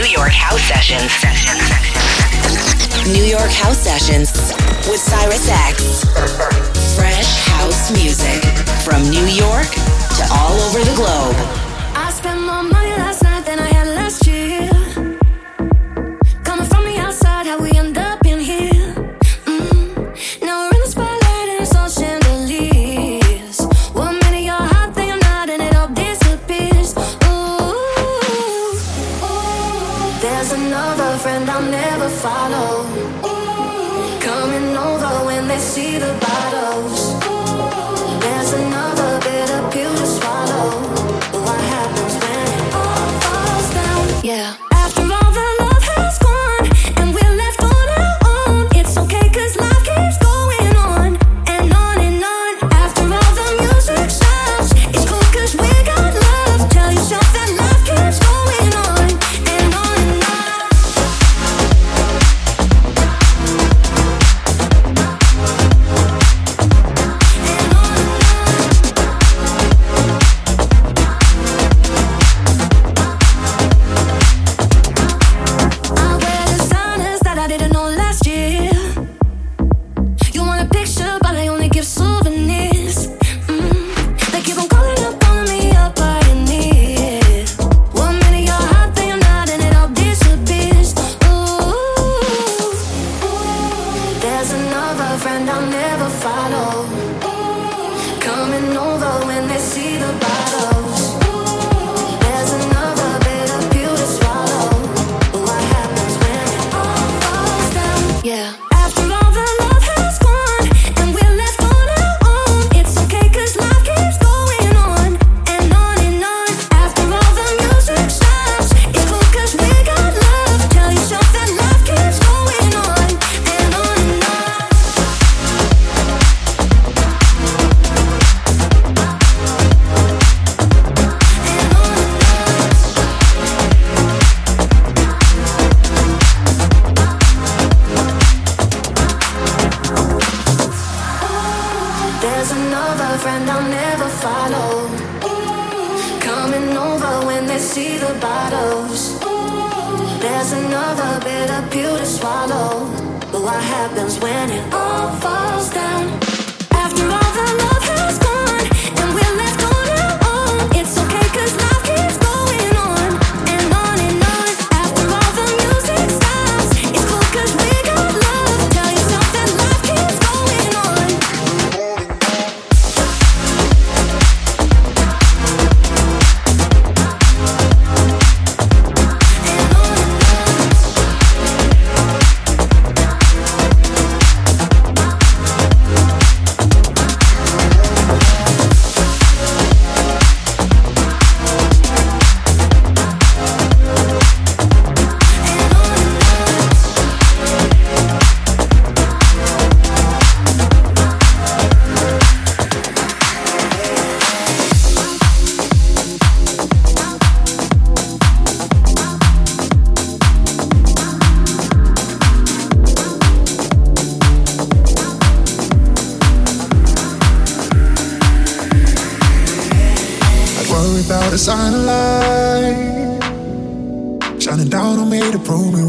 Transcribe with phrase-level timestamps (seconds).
[0.00, 1.12] New York House Sessions.
[3.06, 4.32] New York House Sessions
[4.88, 6.04] with Cyrus X.
[6.96, 8.42] Fresh house music
[8.82, 9.68] from New York
[10.16, 11.69] to all over the globe.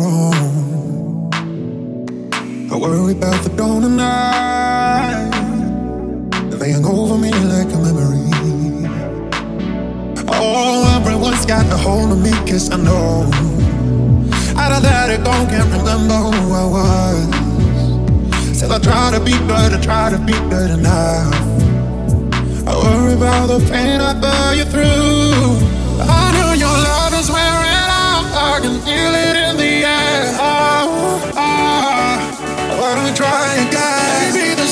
[0.04, 1.30] own.
[2.72, 5.32] I worry about the dawn and night.
[6.52, 8.30] They hang over me like a memory.
[10.28, 13.30] Oh, everyone's got a hold of me, cause I know.
[14.58, 17.42] Out of that, I don't can't remember who I was.
[18.58, 21.34] Said I try to be good, I try to be good enough.
[22.68, 25.58] I worry about the pain I put you through.
[26.00, 29.61] I know your love is wearing out, I can feel it in the
[33.16, 34.34] try again.
[34.34, 34.68] Maybe the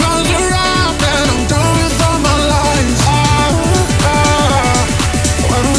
[0.00, 3.00] comes around and I'm done with all my lies.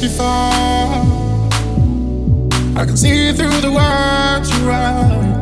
[0.00, 0.26] before.
[2.74, 5.36] I can see through the words you write.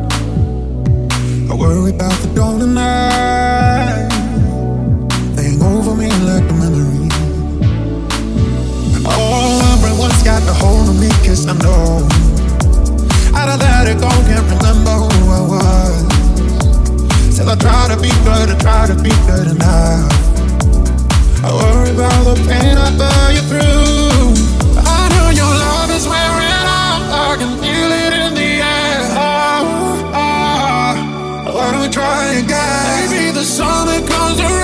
[1.49, 4.09] I worry about the dawn and night.
[5.35, 7.07] They hang over me like a memory.
[8.95, 12.07] And all everyone's got a hold on me, cause I know.
[13.39, 16.03] Out of that, it gone can't remember who I was.
[17.33, 20.11] Still, I try to be good, I try to be good enough.
[21.45, 23.78] I worry about the pain I put you through.
[31.99, 33.11] trying, guys.
[33.11, 34.58] Maybe the summer comes around.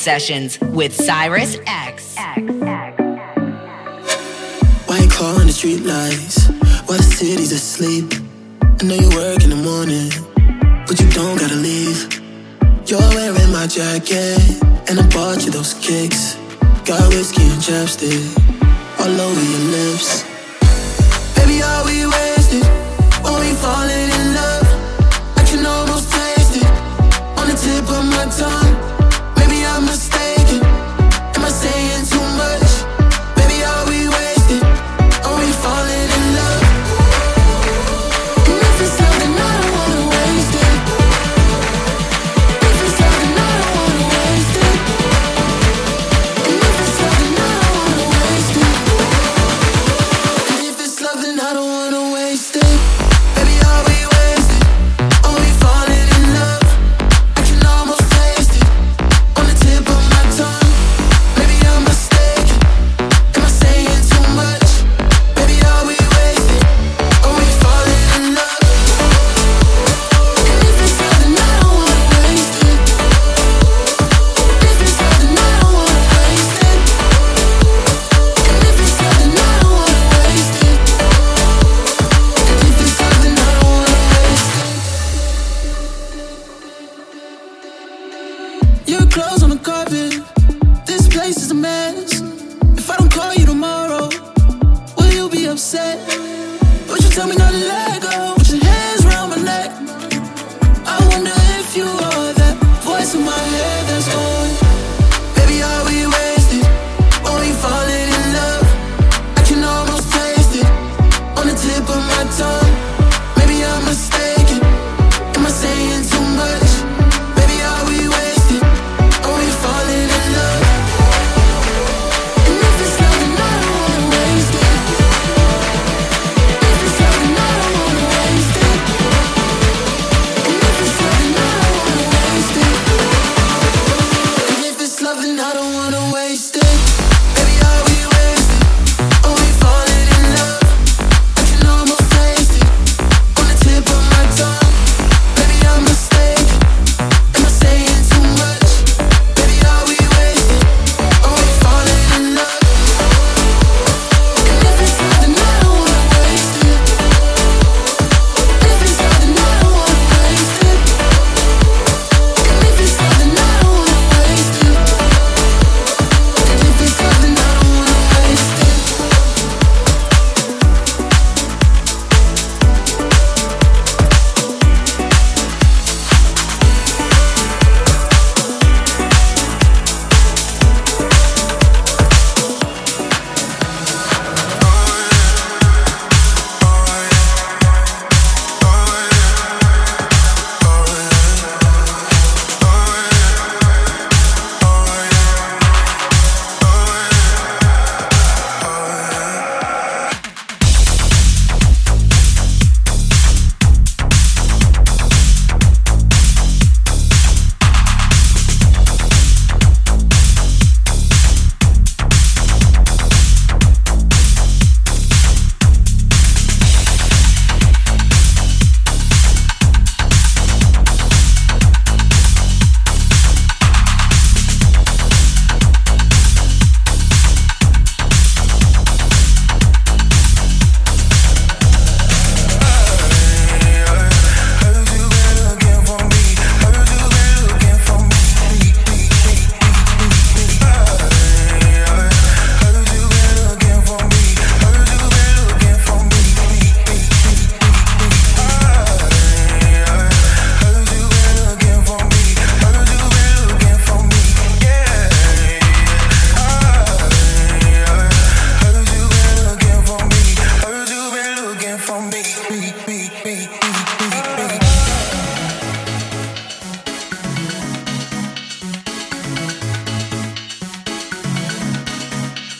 [0.00, 2.16] sessions with Cyrus X.
[4.86, 6.48] Why you calling the street lights?
[6.86, 8.19] Why the city's asleep?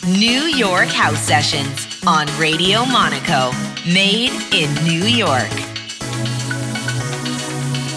[0.07, 3.51] New York House Sessions on Radio Monaco.
[3.85, 5.47] Made in New York.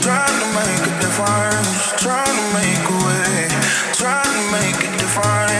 [0.02, 3.48] Trying to make a difference, trying to make a way,
[3.94, 5.53] trying to make a difference.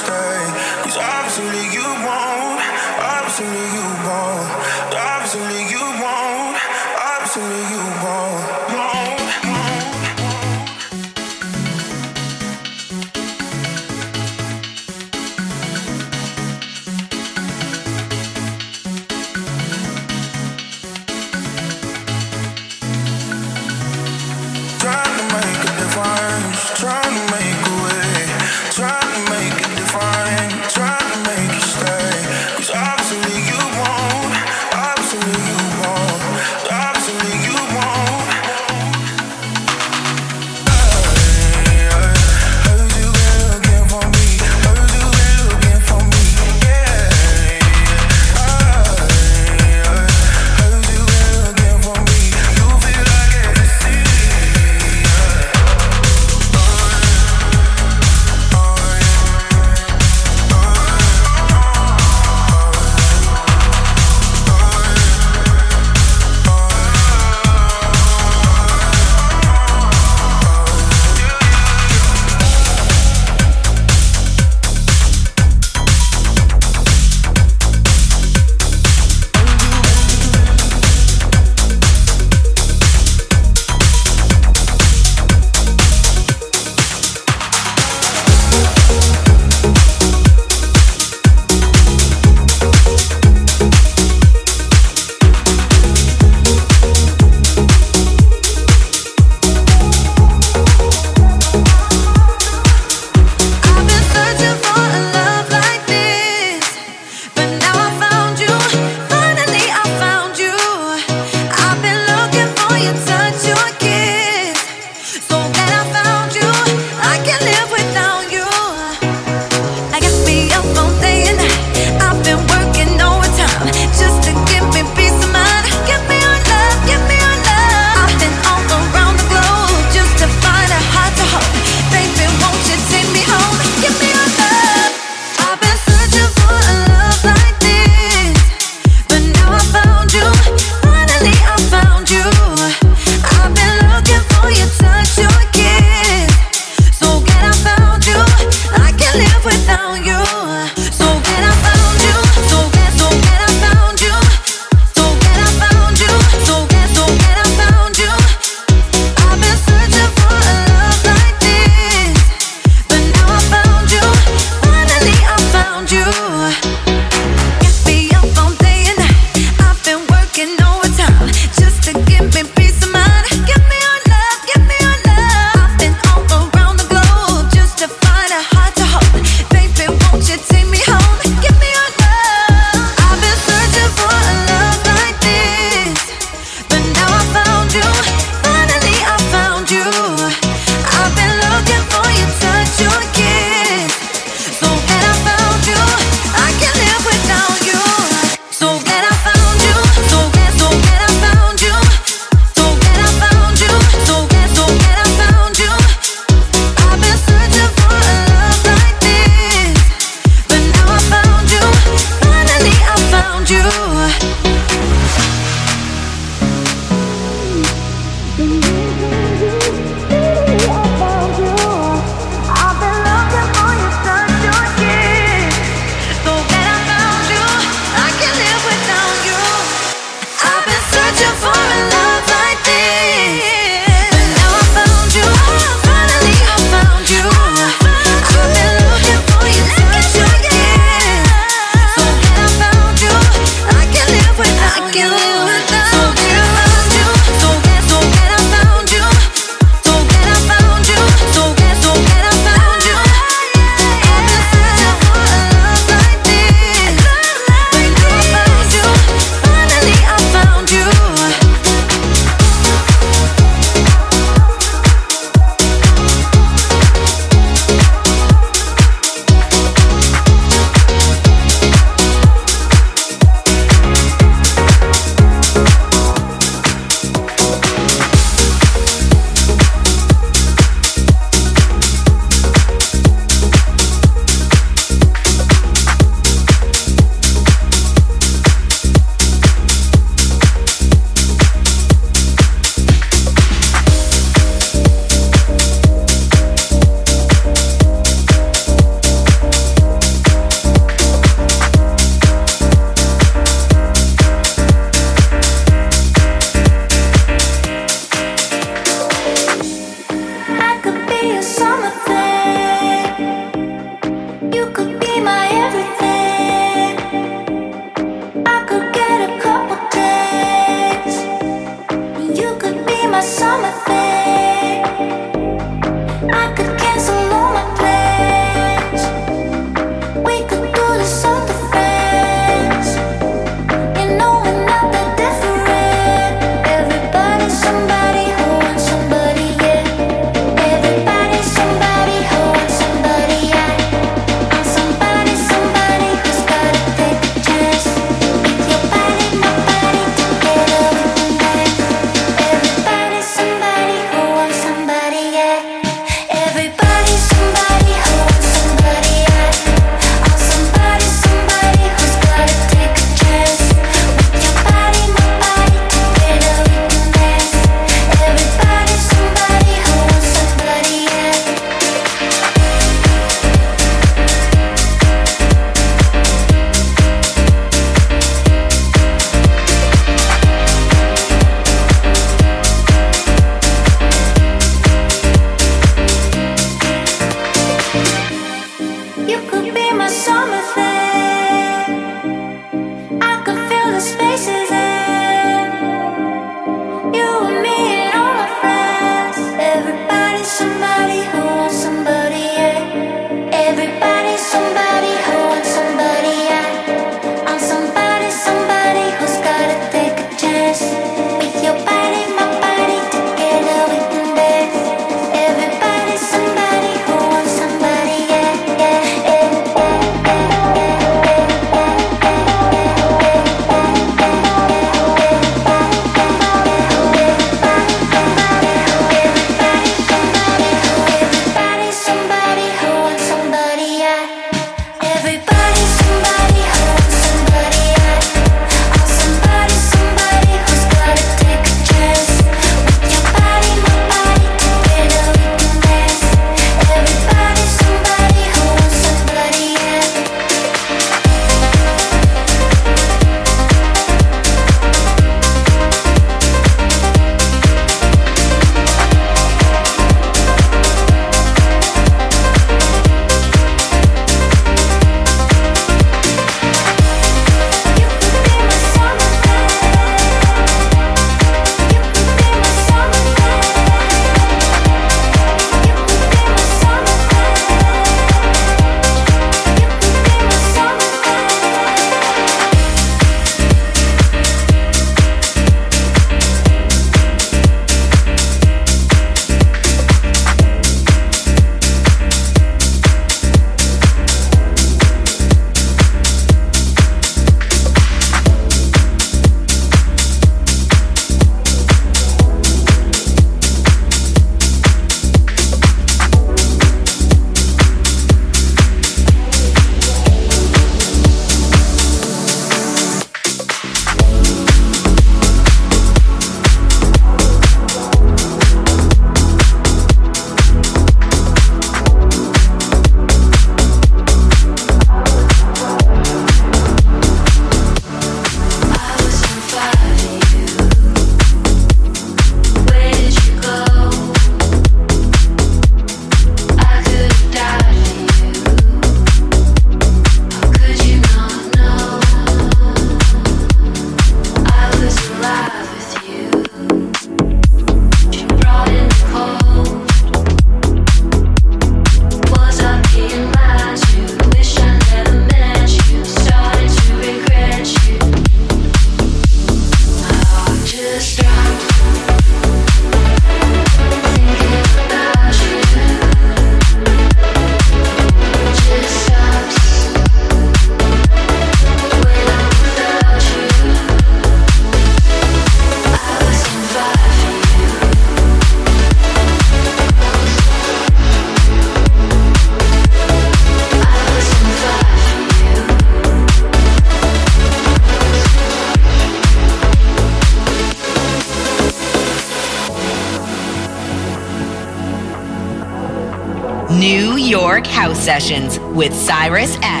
[598.31, 600.00] Sessions with Cyrus X.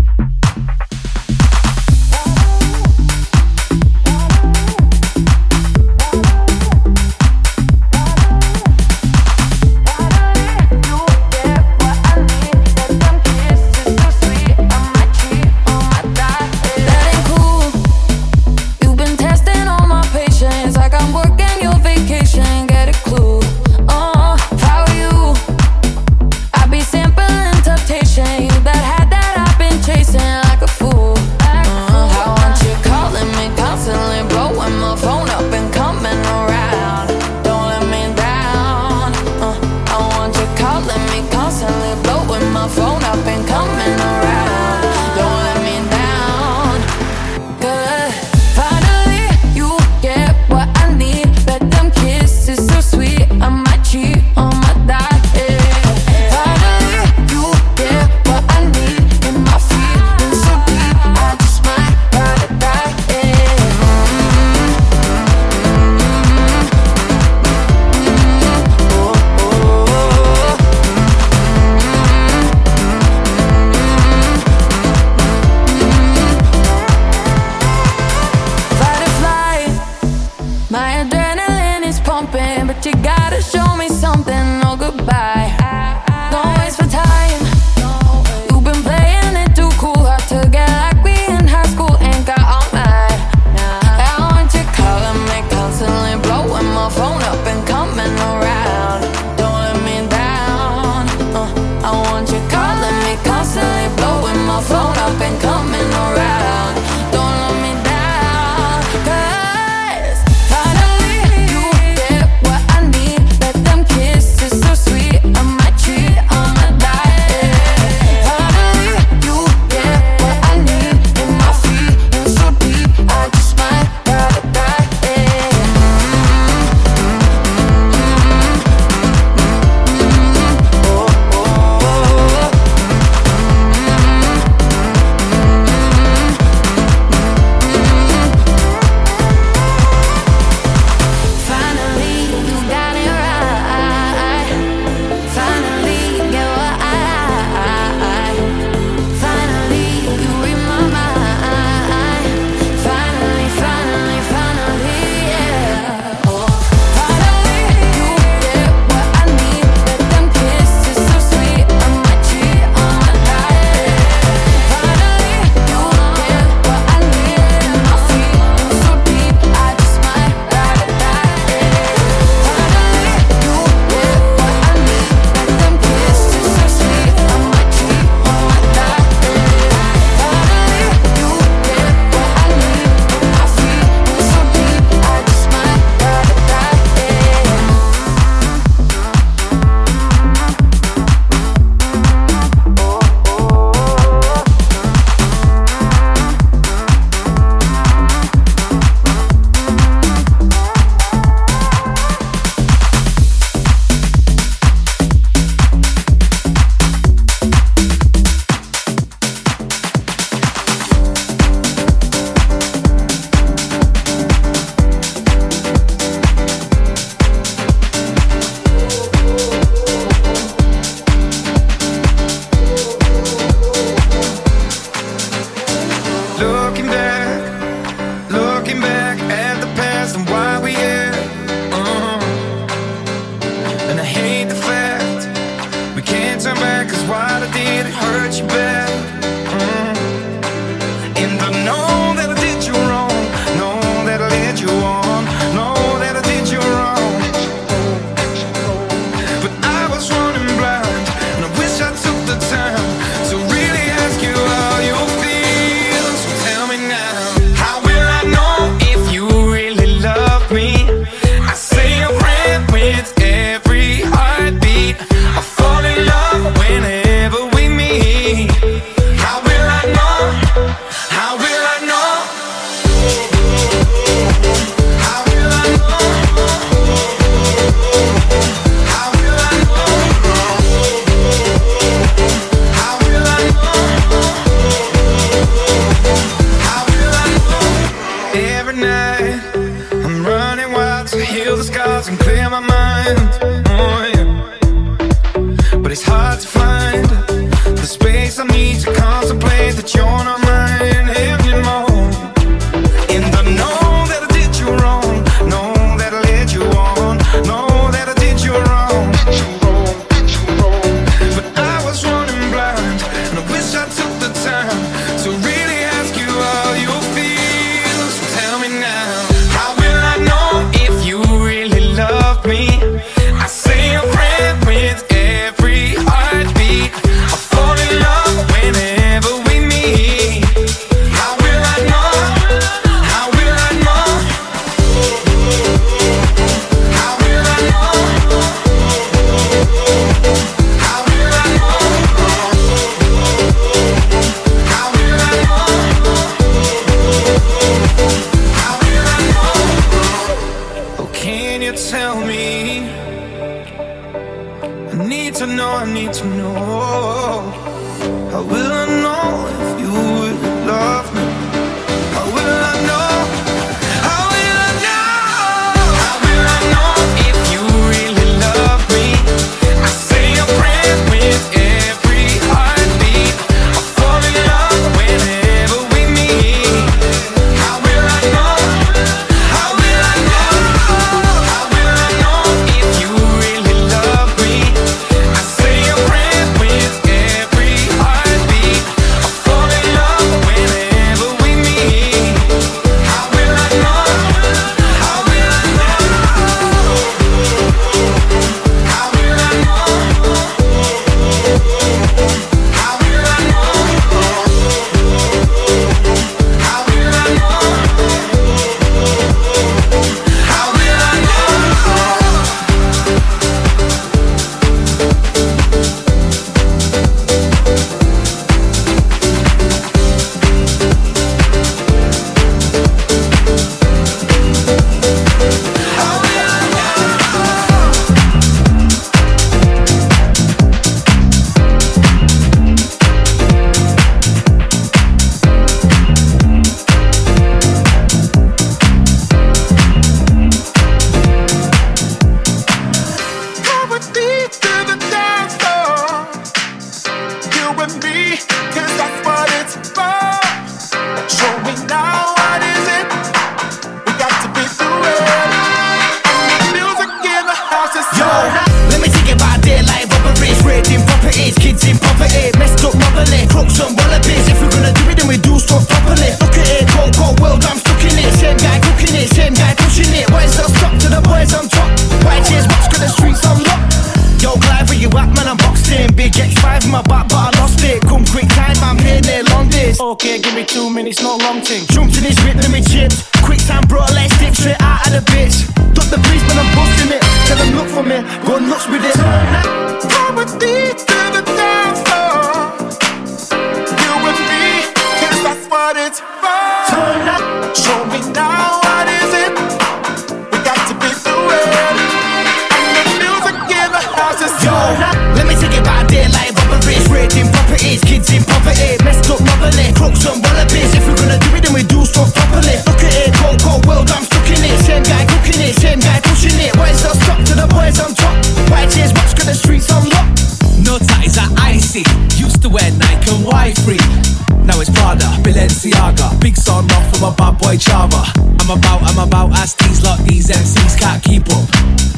[527.71, 528.21] boy Chava.
[528.59, 531.63] I'm about, I'm about, ask these lot, these MCs can't keep up.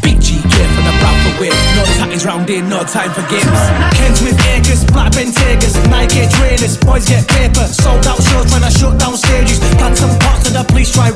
[0.01, 1.53] Big G gear from the proper whip.
[1.77, 3.61] No tatties round here, no time for games.
[3.93, 6.77] Kens with acres, Black Bentagers, Nike trainers.
[6.77, 9.59] Boys get paper, sold out shows, trying to shut down stages.
[9.77, 11.11] Plant some pots to the police, try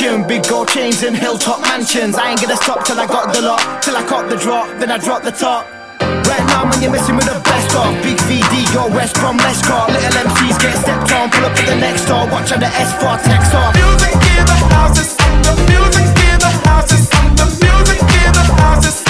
[0.00, 2.16] big gold chains and hilltop mansions.
[2.16, 4.90] I ain't gonna stop till I got the lot, till I caught the drop, then
[4.90, 5.68] I drop the top.
[6.00, 7.92] Right now, man, you're messing with the best of.
[8.02, 11.76] Big VD, your West Brom, let's Little MCs get stepped on, pull up at the
[11.76, 12.24] next door.
[12.32, 13.74] Watch out the S4 text off.
[13.76, 17.04] Music in the houses, the music in the houses,
[17.36, 19.09] the music in the houses.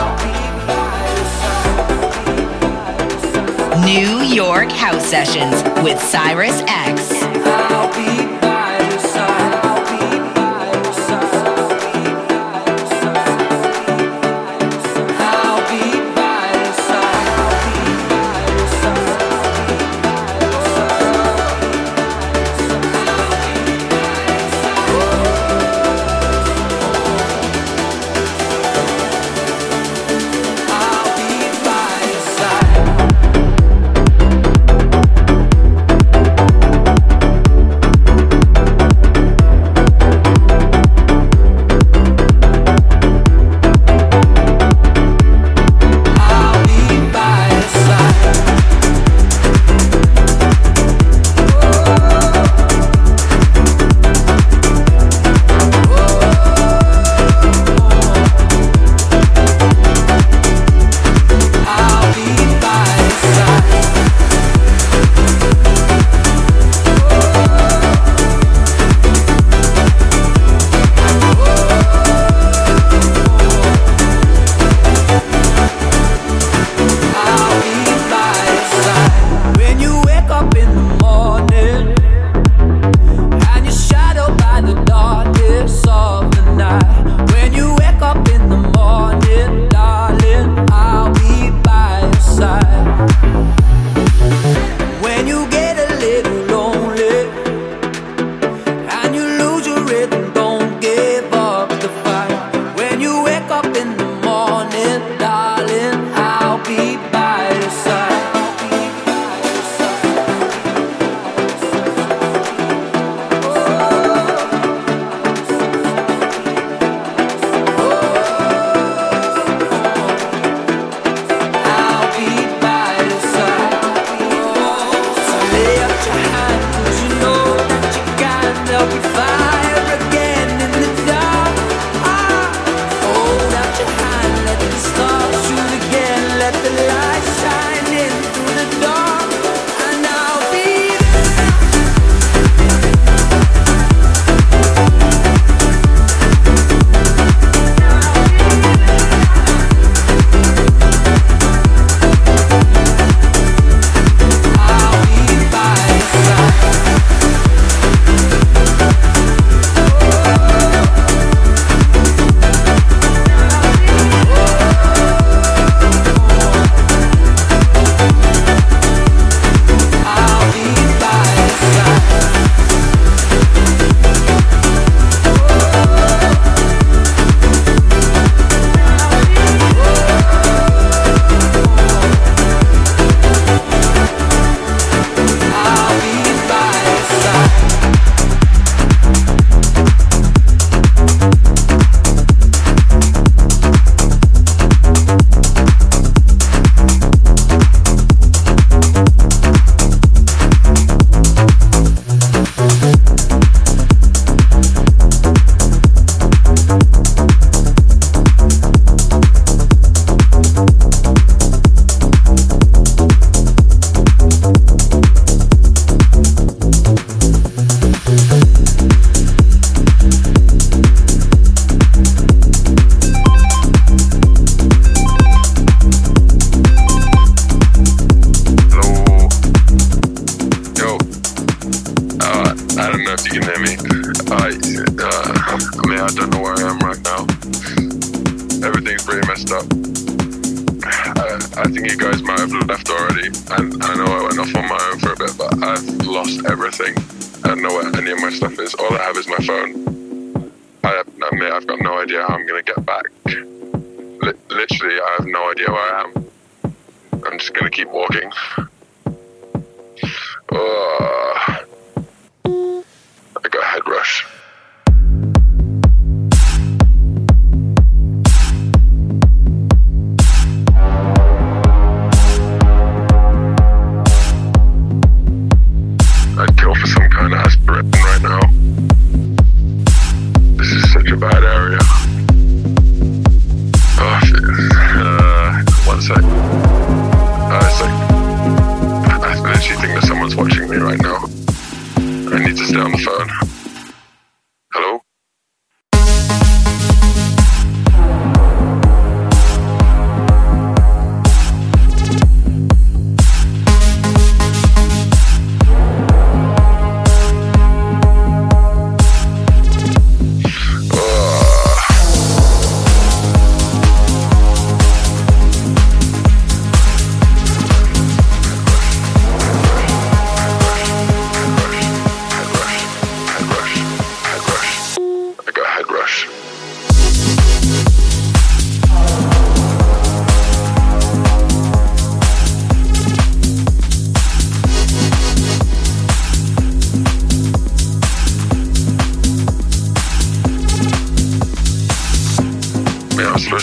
[3.93, 8.30] New York House Sessions with Cyrus X.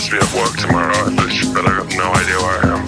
[0.09, 2.81] to be at work tomorrow, but I got no idea where I am.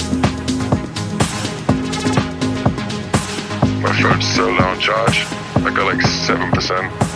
[3.82, 5.26] My phone's so low on charge.
[5.56, 7.12] I got like 7%.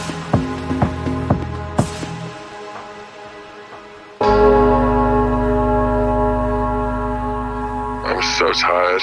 [8.05, 9.01] I'm so tired.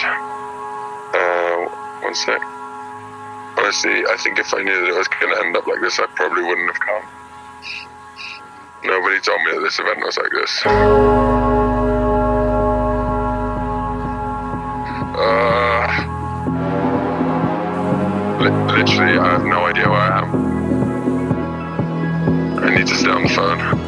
[1.15, 1.67] Uh,
[2.03, 2.41] one sec.
[3.59, 5.99] Honestly, I think if I knew that it was going to end up like this,
[5.99, 7.22] I probably wouldn't have come.
[8.85, 10.63] Nobody told me that this event was like this.
[15.15, 15.87] Uh,
[18.41, 20.29] li- literally, I have no idea where I am.
[22.59, 23.82] I need to stay on the phone.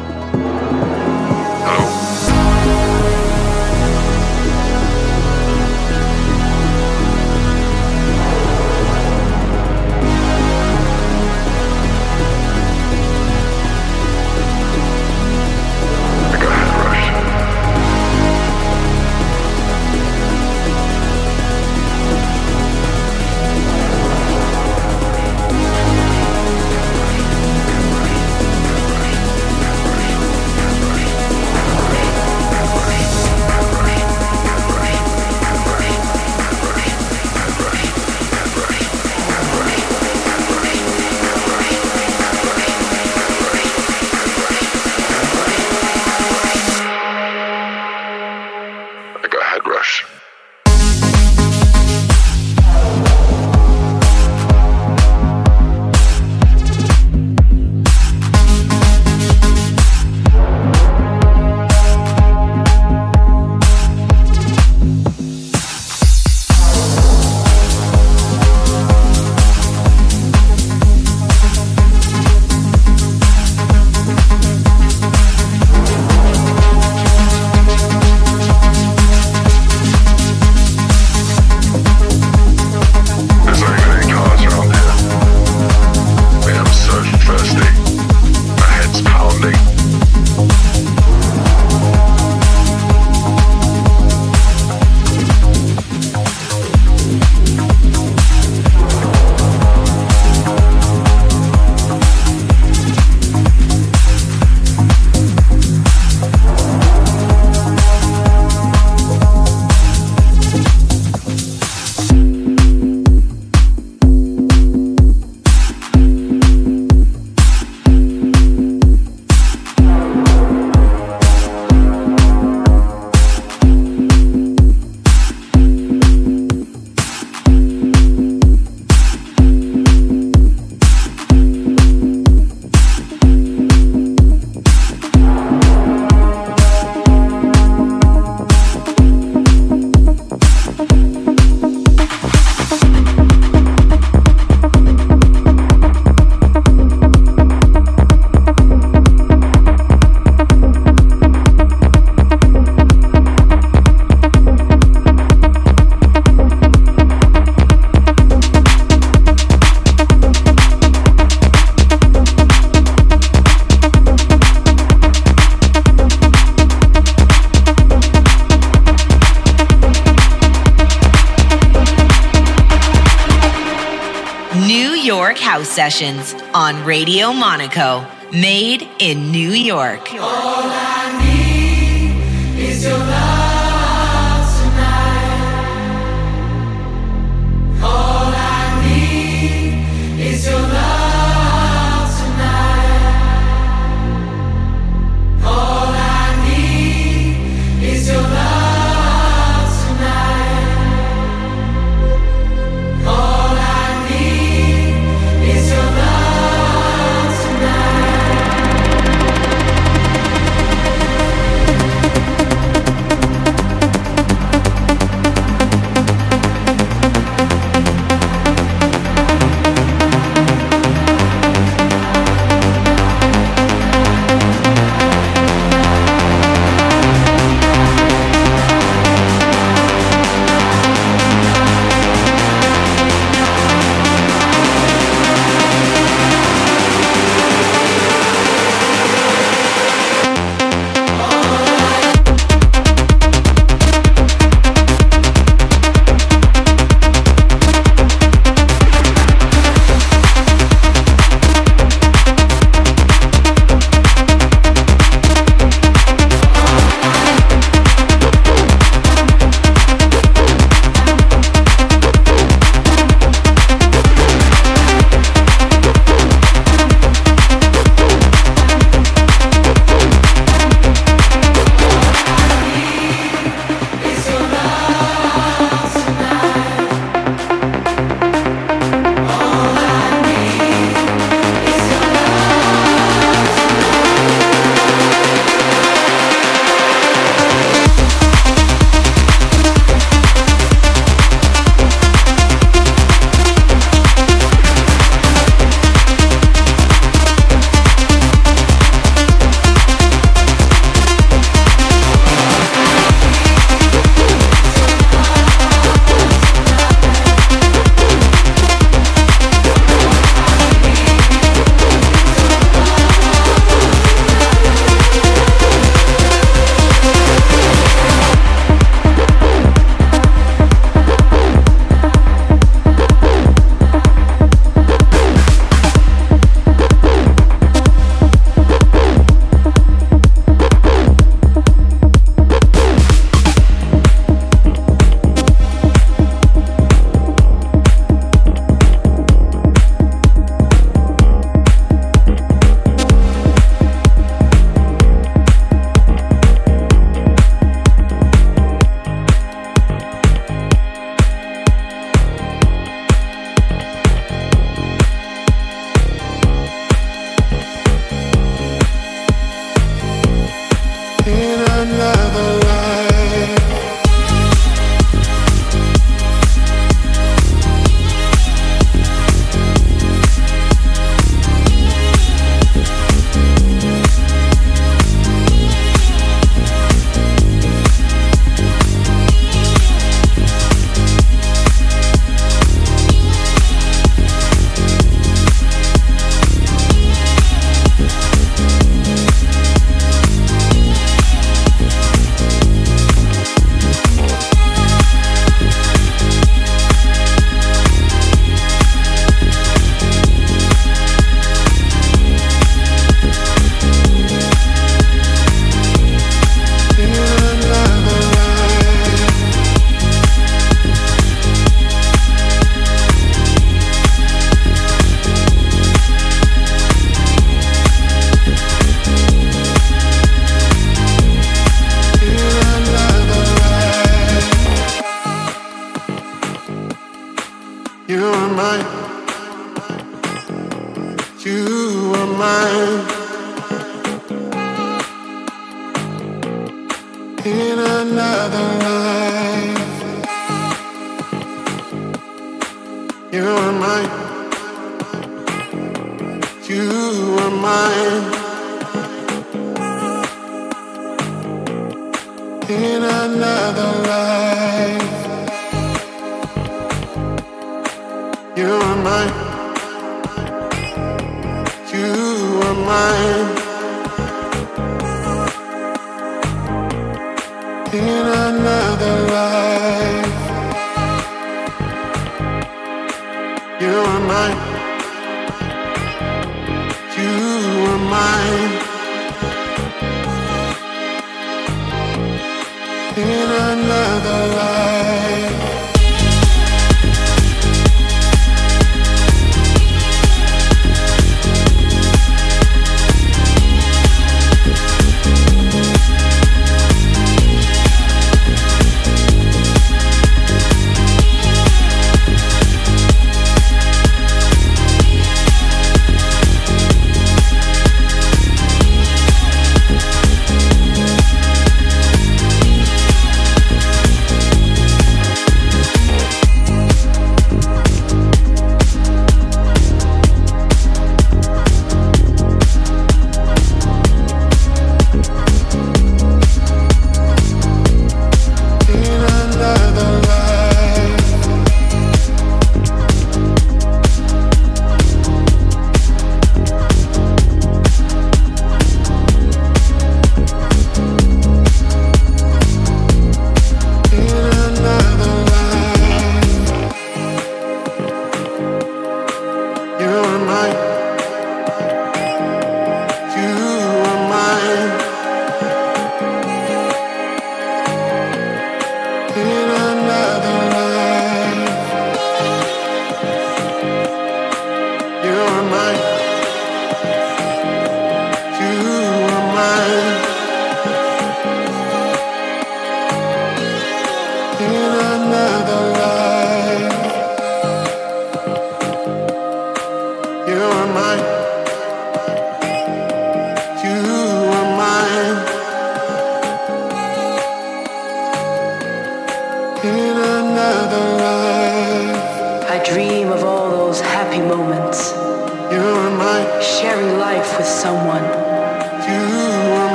[175.25, 178.05] York House Sessions on Radio Monaco.
[178.31, 180.07] Made in New York.